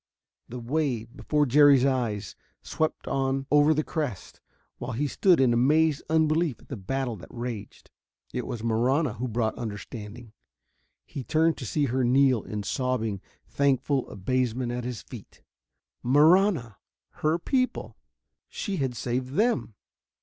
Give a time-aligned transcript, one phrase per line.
[0.49, 4.41] The wave, before Jerry's eyes, swept on over the crest,
[4.79, 7.91] while he still stood in amazed unbelief at the battle that raged.
[8.33, 10.33] It was Marahna who brought understanding.
[11.05, 15.43] He turned to see her kneel in sobbing, thankful abasement at his feet.
[16.01, 16.77] Marahna!
[17.21, 17.95] Her people!
[18.49, 19.75] She had saved them!